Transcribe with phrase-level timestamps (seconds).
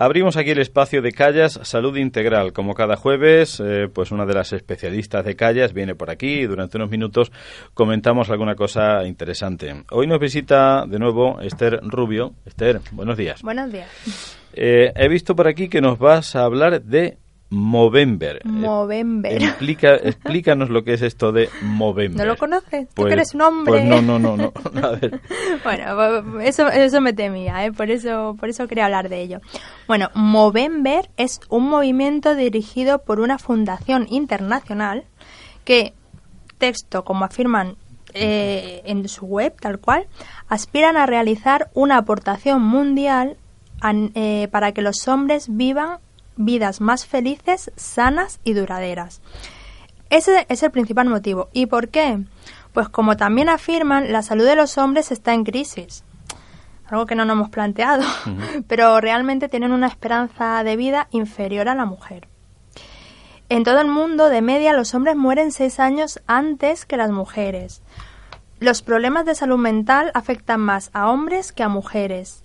[0.00, 2.52] Abrimos aquí el espacio de Callas Salud Integral.
[2.52, 6.46] Como cada jueves, eh, pues una de las especialistas de Callas viene por aquí y
[6.46, 7.32] durante unos minutos
[7.74, 9.82] comentamos alguna cosa interesante.
[9.90, 12.34] Hoy nos visita de nuevo Esther Rubio.
[12.46, 13.42] Esther, buenos días.
[13.42, 13.90] Buenos días.
[14.52, 17.18] Eh, he visto por aquí que nos vas a hablar de
[17.50, 18.44] Movember.
[18.44, 19.42] Movember.
[19.42, 22.18] Explica, explícanos lo que es esto de Movember.
[22.18, 22.88] ¿No lo conoces?
[22.88, 23.72] ¿Tú Pues- eres un hombre?
[23.72, 24.52] Pues no, no, no, no.
[24.86, 25.20] A ver.
[25.64, 27.72] bueno, eso, eso me temía, ¿eh?
[27.72, 29.40] por, eso, por eso quería hablar de ello.
[29.86, 35.04] Bueno, Movember es un movimiento dirigido por una fundación internacional
[35.64, 35.94] que,
[36.58, 37.76] texto como afirman
[38.14, 40.06] eh, en su web, tal cual,
[40.48, 43.36] aspiran a realizar una aportación mundial
[44.14, 45.98] eh, para que los hombres vivan
[46.38, 49.20] vidas más felices, sanas y duraderas.
[50.08, 51.50] Ese es el principal motivo.
[51.52, 52.20] ¿Y por qué?
[52.72, 56.04] Pues como también afirman, la salud de los hombres está en crisis.
[56.86, 58.04] Algo que no nos hemos planteado,
[58.68, 62.28] pero realmente tienen una esperanza de vida inferior a la mujer.
[63.50, 67.82] En todo el mundo, de media, los hombres mueren seis años antes que las mujeres.
[68.60, 72.42] Los problemas de salud mental afectan más a hombres que a mujeres.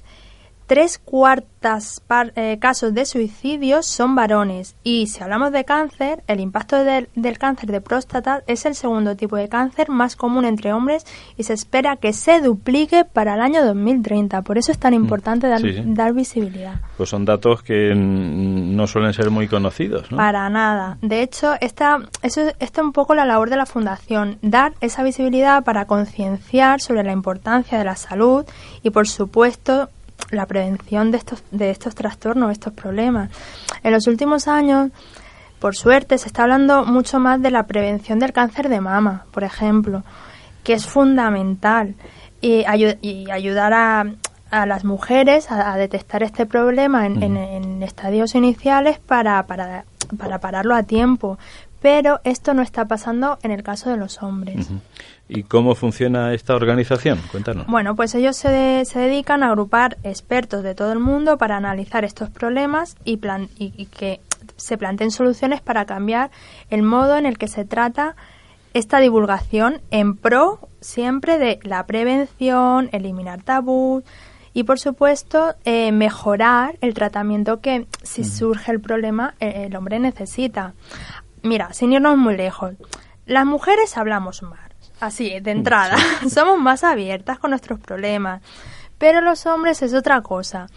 [0.74, 6.40] Tres cuartas par- eh, casos de suicidios son varones y si hablamos de cáncer, el
[6.40, 10.74] impacto del, del cáncer de próstata es el segundo tipo de cáncer más común entre
[10.74, 11.06] hombres
[11.38, 14.42] y se espera que se duplique para el año 2030.
[14.42, 15.64] Por eso es tan importante dar, Mm.
[15.68, 15.82] Sí, sí.
[15.86, 16.82] dar visibilidad.
[16.98, 20.18] Pues son datos que no suelen ser muy conocidos, ¿no?
[20.18, 20.98] Para nada.
[21.04, 24.74] De hecho, esta, eso, es- esta es un poco la labor de la Fundación, dar
[24.82, 28.44] esa visibilidad para concienciar sobre la importancia de la salud
[28.82, 29.90] y, por supuesto,
[30.32, 33.30] la prevención de estos, de estos trastornos, estos problemas.
[33.84, 34.92] En los últimos años,
[35.60, 39.44] por suerte, se está hablando mucho más de la prevención del cáncer de mama, por
[39.44, 40.04] ejemplo,
[40.64, 41.96] que es fundamental.
[42.42, 44.06] Y, ayu- y ayudar a,
[44.52, 49.86] a las mujeres a, a detectar este problema en, en- en estadios iniciales para, para,
[50.18, 51.38] para pararlo a tiempo.
[51.84, 54.70] Pero esto no está pasando en el caso de los hombres.
[55.30, 57.20] ¿Y cómo funciona esta organización?
[57.32, 57.68] Cuéntanos.
[57.68, 61.58] Bueno, pues ellos se, de- se dedican a agrupar expertos de todo el mundo para
[61.58, 64.22] analizar estos problemas y, plan- y, y que
[64.56, 66.32] se planteen soluciones para cambiar
[66.70, 68.16] el modo en el que se trata
[68.74, 74.04] esta divulgación en pro siempre de la prevención, eliminar tabú
[74.56, 80.00] y, por supuesto, eh, mejorar el tratamiento que, si surge el problema, eh, el hombre
[80.00, 80.74] necesita.
[81.44, 82.74] Mira, sin irnos muy lejos,
[83.26, 84.60] las mujeres hablamos más,
[85.00, 85.96] así, de entrada,
[86.30, 88.42] somos más abiertas con nuestros problemas,
[88.98, 90.68] pero los hombres es otra cosa.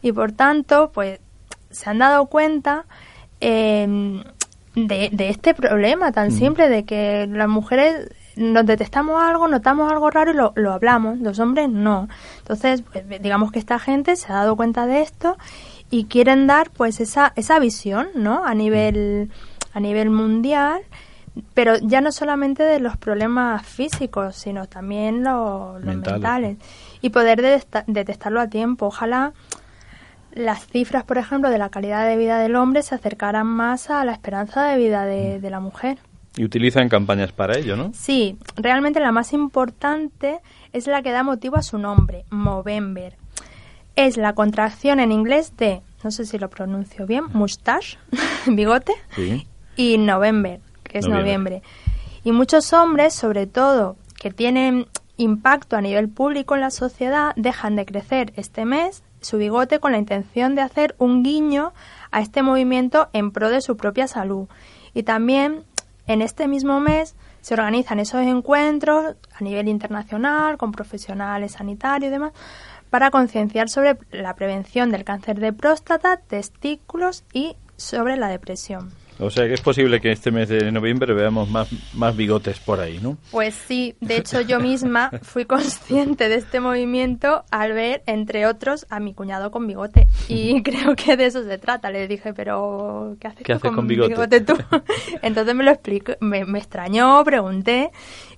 [0.00, 1.20] Y por tanto, pues,
[1.70, 2.86] se han dado cuenta
[3.40, 4.22] eh,
[4.74, 10.10] de, de este problema tan simple de que las mujeres nos detectamos algo, notamos algo
[10.10, 12.08] raro y lo, lo hablamos, los hombres no.
[12.38, 15.36] Entonces, pues, digamos que esta gente se ha dado cuenta de esto
[15.90, 18.44] y quieren dar pues esa, esa visión, ¿no?
[18.44, 19.30] A nivel,
[19.72, 20.82] a nivel mundial,
[21.54, 26.12] pero ya no solamente de los problemas físicos, sino también lo- los Mentales.
[26.20, 26.56] mentales.
[27.00, 28.86] Y poder detecta- detectarlo a tiempo.
[28.86, 29.32] Ojalá
[30.34, 34.04] las cifras, por ejemplo, de la calidad de vida del hombre se acercaran más a
[34.04, 35.98] la esperanza de vida de, de la mujer.
[36.36, 37.90] Y utilizan campañas para ello, ¿no?
[37.92, 40.38] Sí, realmente la más importante
[40.72, 43.16] es la que da motivo a su nombre, Movember.
[43.96, 47.98] Es la contracción en inglés de, no sé si lo pronuncio bien, mustache,
[48.46, 49.46] bigote, Sí.
[49.76, 51.22] Y November, que es Noviembre.
[51.22, 51.62] noviembre.
[52.24, 57.76] Y muchos hombres, sobre todo, que tienen impacto a nivel público en la sociedad, dejan
[57.76, 61.72] de crecer este mes su bigote con la intención de hacer un guiño
[62.10, 64.48] a este movimiento en pro de su propia salud.
[64.94, 65.64] Y también
[66.06, 72.12] en este mismo mes se organizan esos encuentros a nivel internacional con profesionales sanitarios y
[72.12, 72.32] demás
[72.90, 78.92] para concienciar sobre la prevención del cáncer de próstata, testículos y sobre la depresión.
[79.18, 82.80] O sea que es posible que este mes de noviembre veamos más, más bigotes por
[82.80, 83.18] ahí, ¿no?
[83.30, 88.86] Pues sí, de hecho yo misma fui consciente de este movimiento al ver, entre otros,
[88.90, 90.06] a mi cuñado con bigote.
[90.28, 91.90] Y creo que de eso se trata.
[91.90, 94.40] Le dije, pero ¿qué haces, con, bigote?
[94.40, 94.54] tú?
[95.22, 97.90] Entonces me lo explico, me, me extrañó, pregunté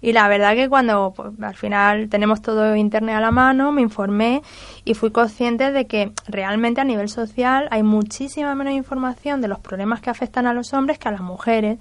[0.05, 3.81] y la verdad que cuando pues, al final tenemos todo internet a la mano, me
[3.81, 4.43] informé
[4.85, 9.61] y fui consciente de que realmente a nivel social hay muchísima menos información de los
[9.61, 11.79] problemas que afectan a los hombres que a las mujeres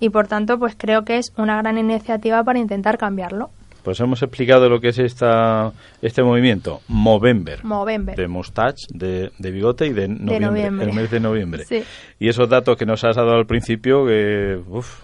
[0.00, 3.50] y por tanto pues creo que es una gran iniciativa para intentar cambiarlo.
[3.82, 5.72] Pues hemos explicado lo que es esta,
[6.02, 7.62] este movimiento, Movember.
[7.62, 8.16] Movember.
[8.16, 11.64] De mustache, de, bigote y de noviembre, el mes de noviembre.
[11.66, 11.84] Sí.
[12.18, 15.02] Y esos datos que nos has dado al principio, que uf,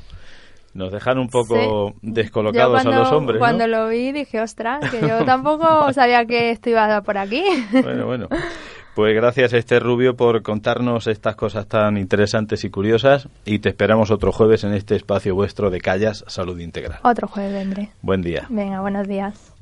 [0.75, 3.39] nos dejan un poco descolocados a los hombres.
[3.39, 7.45] Cuando lo vi dije, ostras, que yo tampoco sabía que esto iba por aquí.
[7.71, 8.29] Bueno, bueno.
[8.95, 13.29] Pues gracias, este Rubio, por contarnos estas cosas tan interesantes y curiosas.
[13.47, 17.01] Y te esperamos otro jueves en este espacio vuestro de Callas Salud Integral.
[17.03, 17.91] Otro jueves vendré.
[18.03, 18.47] Buen día.
[18.51, 19.53] Venga, buenos días.